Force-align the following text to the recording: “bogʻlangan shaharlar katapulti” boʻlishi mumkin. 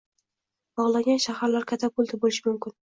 “bogʻlangan 0.81 1.21
shaharlar 1.27 1.71
katapulti” 1.75 2.25
boʻlishi 2.27 2.49
mumkin. 2.51 2.79